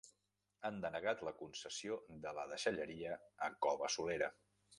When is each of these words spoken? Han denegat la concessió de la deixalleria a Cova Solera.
Han 0.69 0.77
denegat 0.85 1.21
la 1.27 1.33
concessió 1.41 1.99
de 2.25 2.33
la 2.39 2.47
deixalleria 2.55 3.15
a 3.49 3.53
Cova 3.67 3.93
Solera. 3.99 4.33